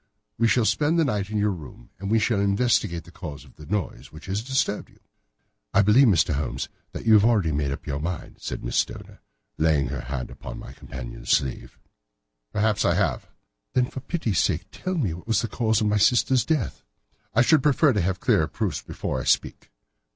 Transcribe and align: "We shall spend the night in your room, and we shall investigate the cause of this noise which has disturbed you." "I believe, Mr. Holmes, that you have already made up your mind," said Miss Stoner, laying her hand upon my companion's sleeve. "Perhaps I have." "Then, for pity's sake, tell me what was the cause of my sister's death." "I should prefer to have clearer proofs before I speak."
"We 0.39 0.47
shall 0.47 0.65
spend 0.65 0.97
the 0.97 1.05
night 1.05 1.29
in 1.29 1.37
your 1.37 1.51
room, 1.51 1.91
and 1.99 2.09
we 2.09 2.17
shall 2.17 2.39
investigate 2.39 3.03
the 3.03 3.11
cause 3.11 3.45
of 3.45 3.55
this 3.55 3.69
noise 3.69 4.11
which 4.11 4.25
has 4.25 4.41
disturbed 4.41 4.89
you." 4.89 4.99
"I 5.75 5.83
believe, 5.83 6.07
Mr. 6.07 6.33
Holmes, 6.33 6.69
that 6.91 7.05
you 7.05 7.13
have 7.13 7.23
already 7.23 7.51
made 7.51 7.71
up 7.71 7.85
your 7.85 7.99
mind," 7.99 8.37
said 8.39 8.63
Miss 8.63 8.77
Stoner, 8.77 9.21
laying 9.59 9.89
her 9.89 10.01
hand 10.01 10.31
upon 10.31 10.57
my 10.57 10.73
companion's 10.73 11.29
sleeve. 11.29 11.77
"Perhaps 12.51 12.83
I 12.83 12.95
have." 12.95 13.27
"Then, 13.73 13.85
for 13.91 13.99
pity's 13.99 14.39
sake, 14.39 14.65
tell 14.71 14.95
me 14.95 15.13
what 15.13 15.27
was 15.27 15.43
the 15.43 15.47
cause 15.47 15.81
of 15.81 15.85
my 15.87 15.97
sister's 15.97 16.45
death." 16.45 16.81
"I 17.35 17.43
should 17.43 17.61
prefer 17.61 17.93
to 17.93 18.01
have 18.01 18.19
clearer 18.19 18.47
proofs 18.47 18.81
before 18.81 19.21
I 19.21 19.25
speak." 19.25 19.69